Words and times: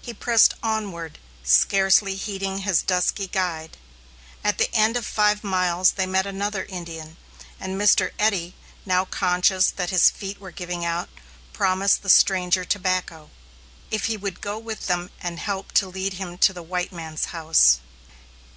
He 0.00 0.14
pressed 0.14 0.54
onward, 0.62 1.18
scarcely 1.42 2.14
heeding 2.14 2.58
his 2.58 2.82
dusky 2.84 3.26
guide. 3.26 3.78
At 4.44 4.58
the 4.58 4.72
end 4.72 4.96
of 4.96 5.04
five 5.04 5.42
miles 5.42 5.90
they 5.90 6.06
met 6.06 6.24
another 6.24 6.66
Indian, 6.66 7.16
and 7.58 7.74
Mr. 7.74 8.12
Eddy, 8.16 8.54
now 8.86 9.06
conscious 9.06 9.68
that 9.72 9.90
his 9.90 10.08
feet 10.08 10.38
were 10.38 10.52
giving 10.52 10.84
out, 10.84 11.08
promised 11.52 12.02
the 12.04 12.08
stranger 12.08 12.64
tobacco, 12.64 13.28
if 13.90 14.04
he 14.04 14.16
would 14.16 14.40
go 14.40 14.56
with 14.56 14.86
them 14.86 15.10
and 15.20 15.40
help 15.40 15.72
to 15.72 15.88
lead 15.88 16.12
him 16.12 16.38
to 16.38 16.52
the 16.52 16.62
"white 16.62 16.92
man's 16.92 17.24
house." 17.34 17.80